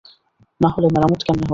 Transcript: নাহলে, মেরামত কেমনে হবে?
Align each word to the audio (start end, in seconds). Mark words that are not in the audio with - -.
নাহলে, 0.61 0.87
মেরামত 0.87 1.21
কেমনে 1.21 1.39
হবে? 1.39 1.49